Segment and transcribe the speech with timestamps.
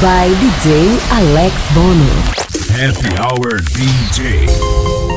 [0.00, 2.12] by DJ Alex Bonno.
[2.76, 5.15] Happy Hour DJ.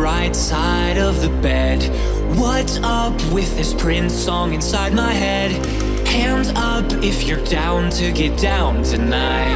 [0.00, 1.78] right side of the bed.
[2.38, 5.50] What's up with this Prince song inside my head?
[6.06, 9.52] Hands up if you're down to get down tonight.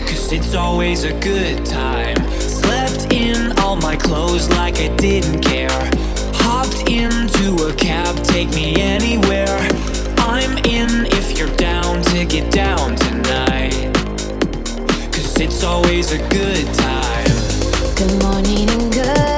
[0.00, 2.16] Cause it's always a good time.
[2.40, 5.90] Slept in all my clothes like I didn't care.
[6.34, 9.60] Hopped into a cab, take me anywhere.
[10.18, 13.94] I'm in if you're down to get down tonight.
[15.12, 17.13] Cause it's always a good time.
[17.96, 19.33] Good morning and good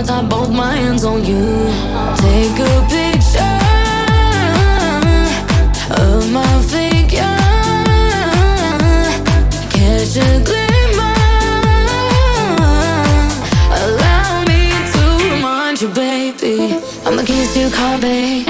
[0.00, 1.68] wanna tie both my hands on you.
[2.16, 3.58] Take a picture
[6.02, 7.36] of my figure.
[9.70, 10.70] Catch a glimpse.
[15.94, 16.76] baby.
[17.06, 18.44] I'm the king to your car, babe.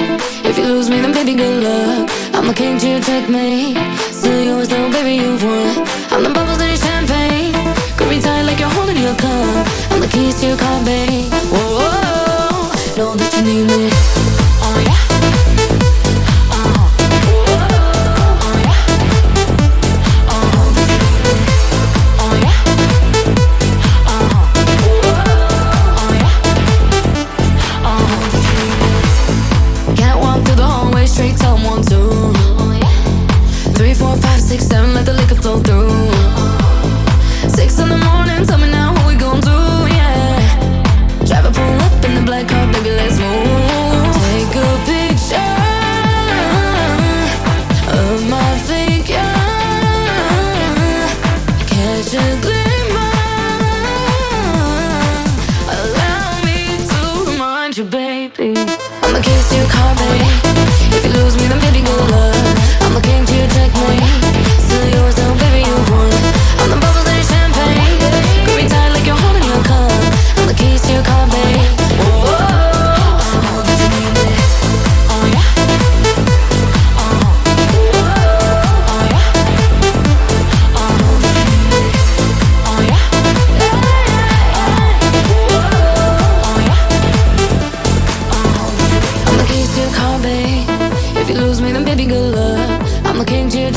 [0.45, 2.11] If you lose me, then baby, good luck.
[2.35, 3.80] I'm the king to your checkmate.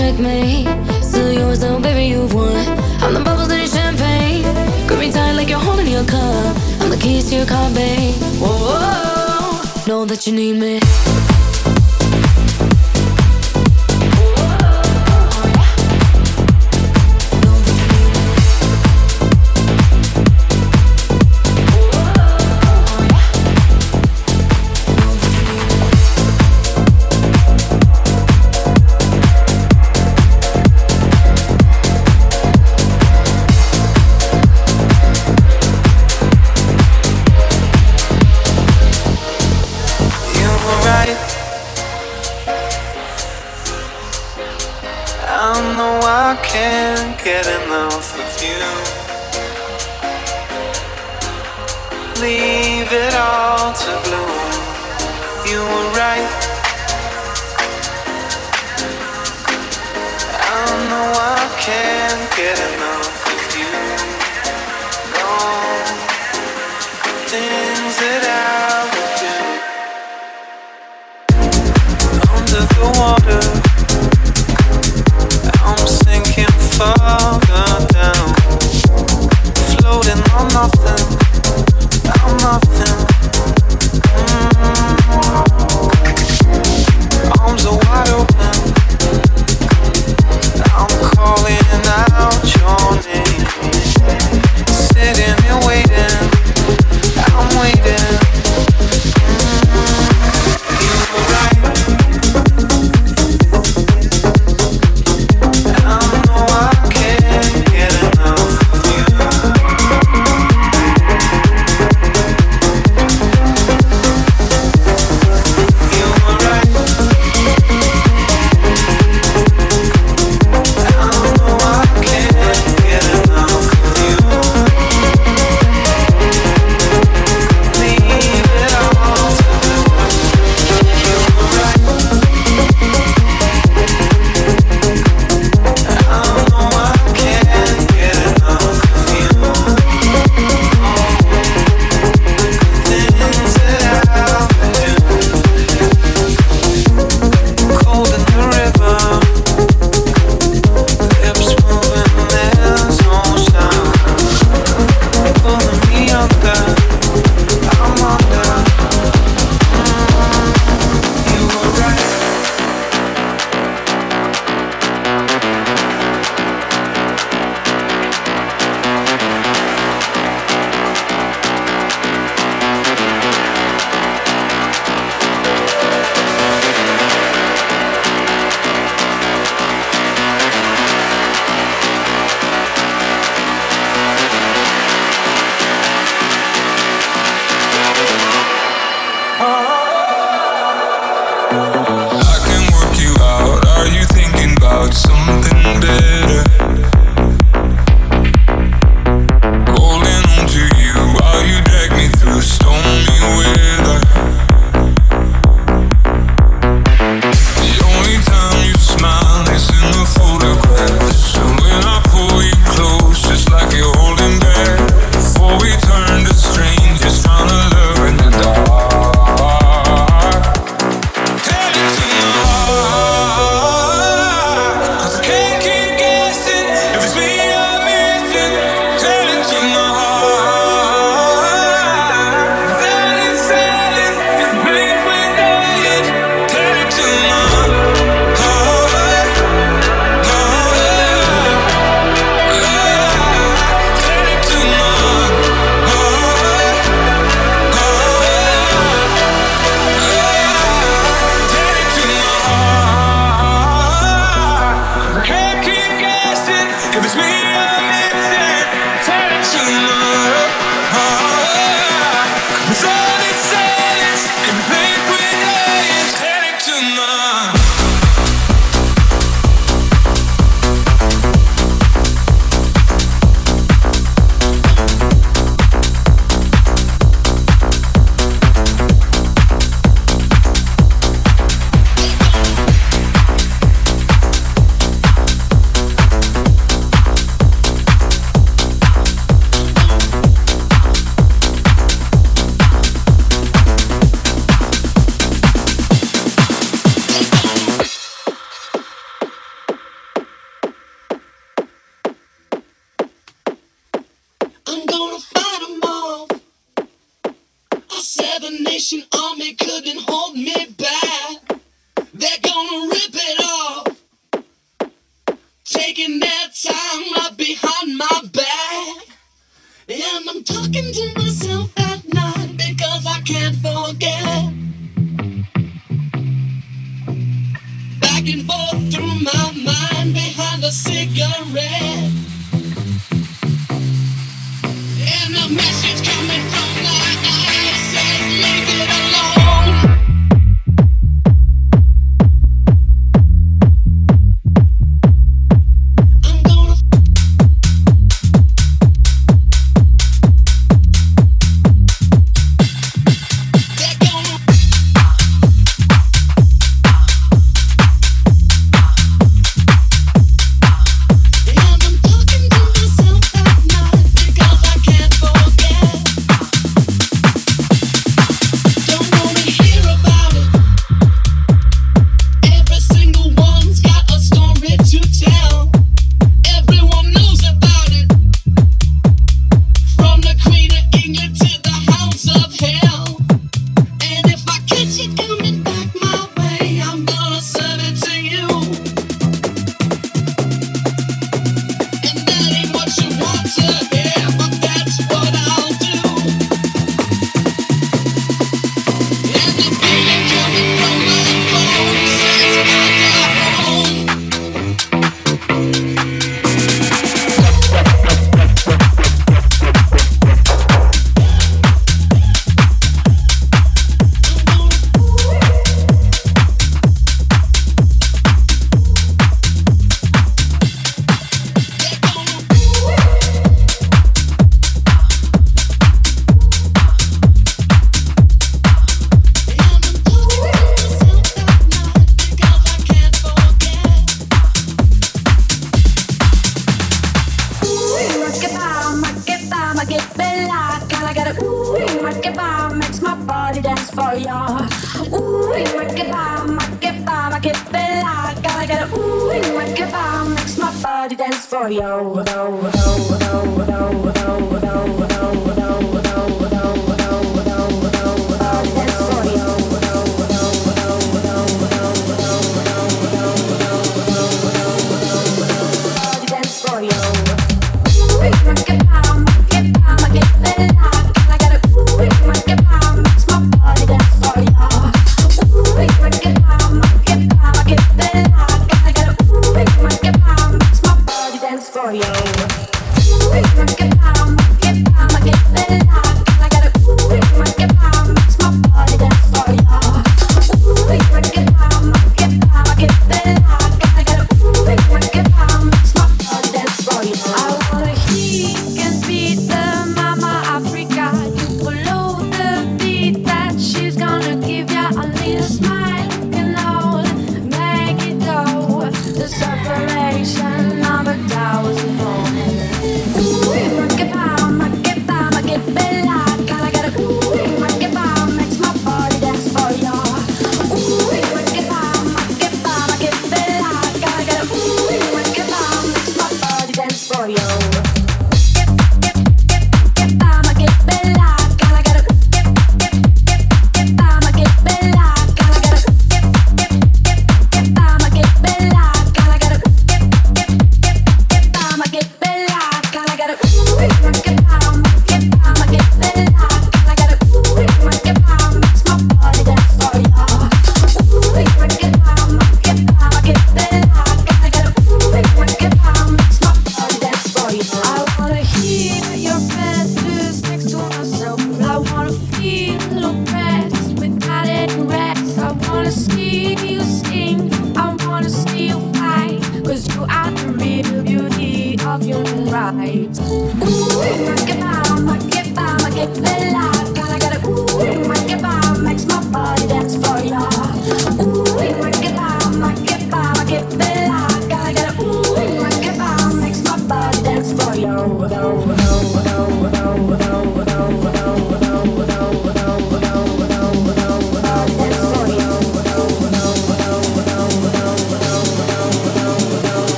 [0.00, 0.66] checkmate.
[1.04, 2.66] Still yours though, baby, you've won.
[3.02, 4.44] I'm the bubbles in your champagne.
[4.86, 6.56] Grip me tight like you're holding your cup.
[6.80, 8.14] I'm the keys to your car, babe.
[8.40, 10.80] Whoa, whoa, know that you need me.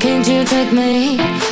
[0.00, 1.49] can't you take me?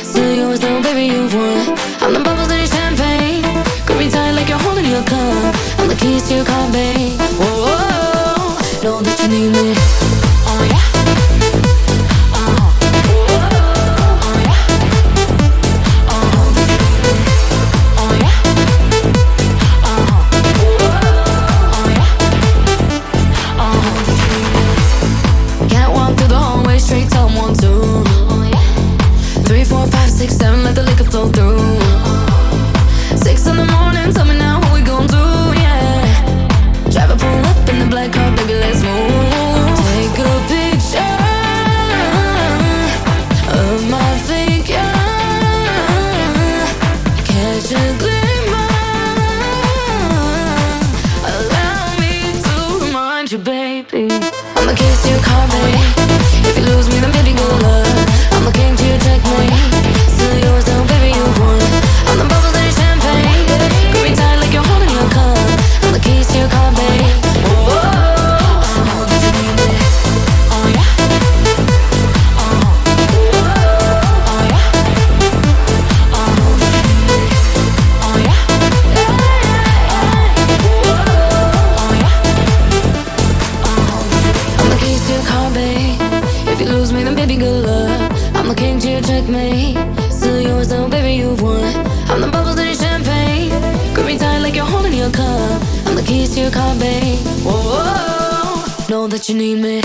[88.79, 89.77] Didn't you checkmate?
[90.09, 91.75] Still yours though, baby, you've won.
[92.07, 93.49] I'm the bubbles in your champagne.
[93.93, 95.61] Grip me tight like you're holding your cup.
[95.85, 97.19] I'm the keys to your car, babe.
[97.43, 98.89] Whoa, whoa, whoa.
[98.89, 99.81] know that you need me.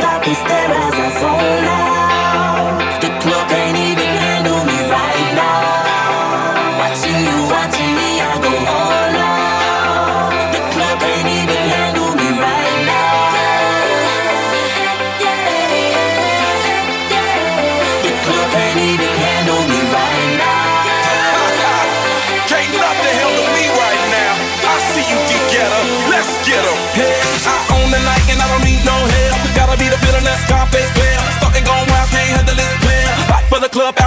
[0.00, 0.18] la
[0.68, 2.09] vas a sonar.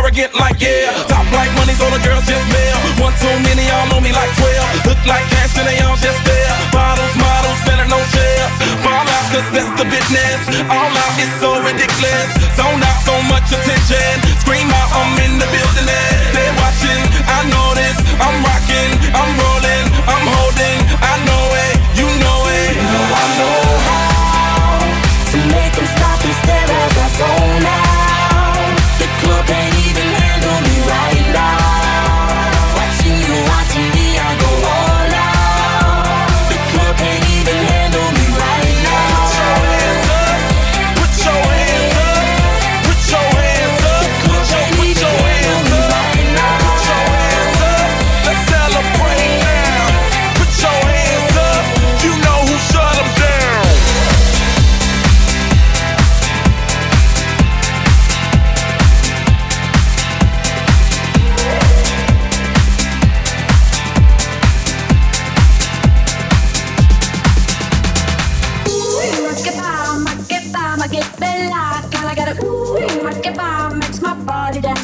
[0.04, 0.92] Arrogant like yeah.
[1.08, 2.78] Top like money's all the girls just mail.
[3.00, 4.92] One too many, y'all know me like 12.
[4.92, 6.52] Look like cash and they all just there.
[6.76, 8.54] Bottles, models, spending no shares.
[8.84, 10.40] Fall out, cause that's the business.
[10.68, 12.30] All out is so ridiculous.
[12.60, 14.20] Zone out so much attention.
[14.44, 15.88] Scream out, I'm in the building.
[16.36, 17.96] They're watching, I know this.
[18.20, 20.23] I'm rocking, I'm rolling, I'm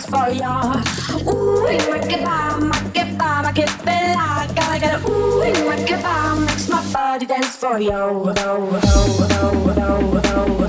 [0.09, 0.81] for ya.
[1.27, 5.09] Ooh, make it bob, make it bob, I get bella, gotta get it.
[5.09, 8.07] Ooh, make it bob, makes my body dance for ya.
[8.09, 10.68] Oh, oh, oh, oh, oh, oh.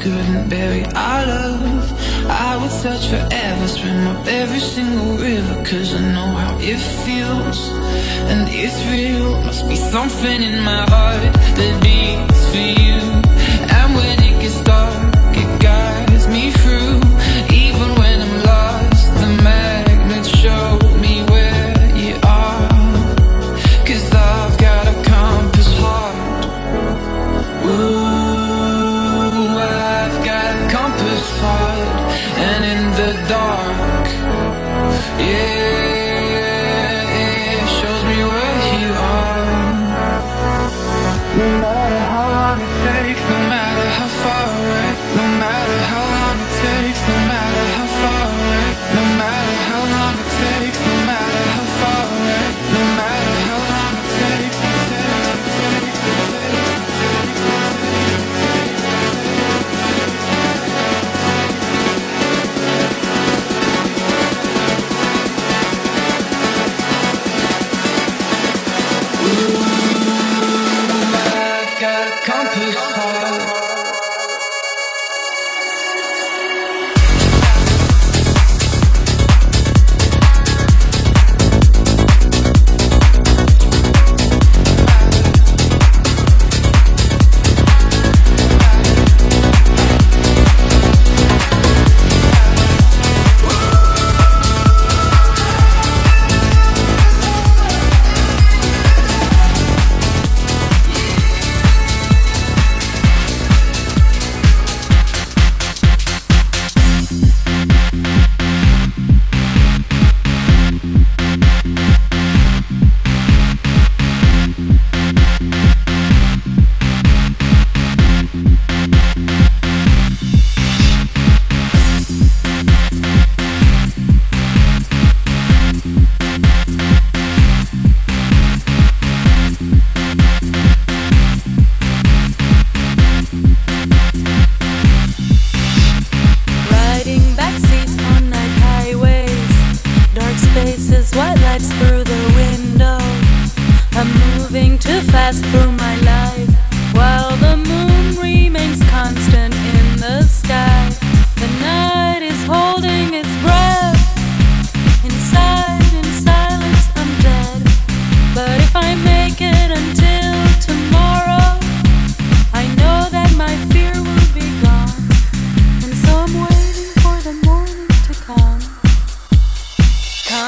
[0.00, 1.92] couldn't bury our love.
[2.30, 7.68] I would search forever, swim up every single river Cause I know how it feels,
[8.30, 13.19] and it's real Must be something in my heart that beats for you.
[71.80, 73.49] got a compass heart.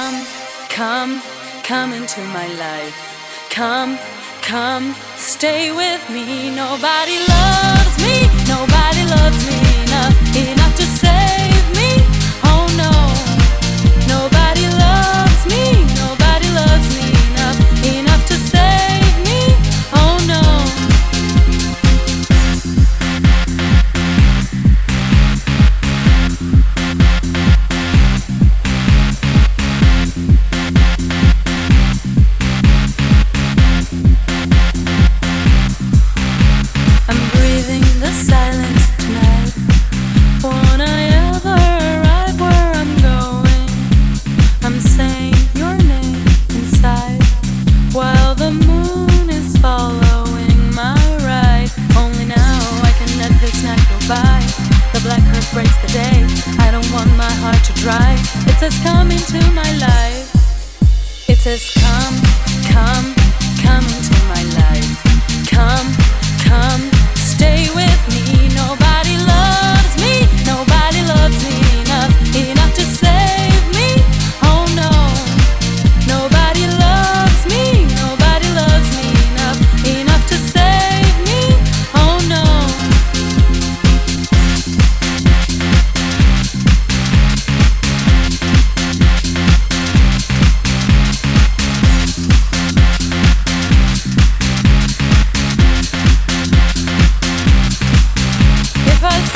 [0.03, 0.26] Come,
[0.68, 1.22] come,
[1.62, 3.46] come into my life.
[3.50, 3.96] Come,
[4.42, 6.50] come, stay with me.
[6.50, 11.90] Nobody loves me, nobody loves me enough, enough to save me.
[12.50, 12.90] Oh no,
[14.09, 17.22] nobody loves me, nobody loves me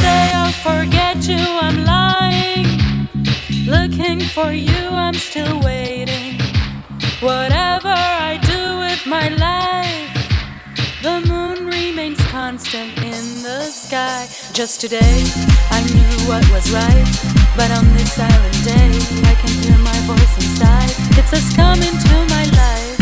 [0.01, 2.66] say I'll forget you, I'm lying.
[3.66, 6.39] Looking for you, I'm still waiting.
[7.20, 7.95] Whatever
[8.28, 10.12] I do with my life,
[11.03, 14.26] the moon remains constant in the sky.
[14.53, 15.24] Just today,
[15.70, 17.09] I knew what was right.
[17.57, 18.91] But on this silent day,
[19.30, 20.91] I can hear my voice inside.
[21.18, 23.01] It says, Come into my life.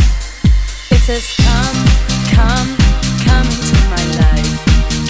[0.93, 1.79] It says, Come,
[2.31, 2.71] come,
[3.27, 4.53] come into my life.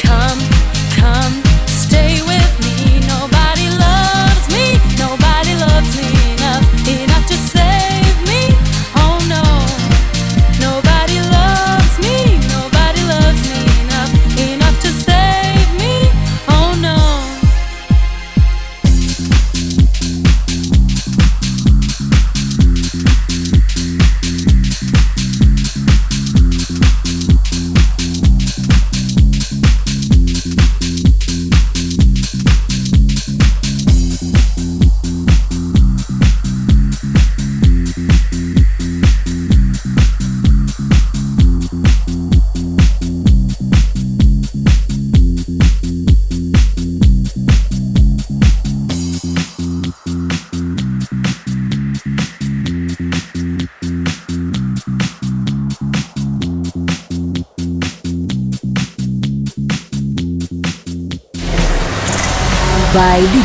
[0.00, 0.40] Come,
[0.96, 1.43] come,
[2.04, 3.00] stay with me.
[3.08, 6.13] Nobody loves me, nobody loves me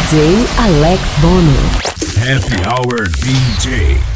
[0.09, 1.53] DJ Alex Bonno.
[2.25, 4.08] Happy Hour DJ.